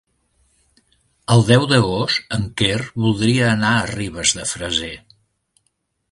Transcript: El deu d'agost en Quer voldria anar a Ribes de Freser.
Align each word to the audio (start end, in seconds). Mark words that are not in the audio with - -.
El 1.33 1.43
deu 1.49 1.65
d'agost 1.73 2.33
en 2.37 2.47
Quer 2.61 2.79
voldria 3.03 3.43
anar 3.57 3.73
a 3.81 3.87
Ribes 3.91 4.33
de 4.39 4.47
Freser. 4.53 4.93